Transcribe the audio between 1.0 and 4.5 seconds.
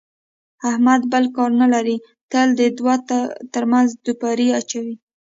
بل کار نه لري، تل د دوو ترمنځ دوپړې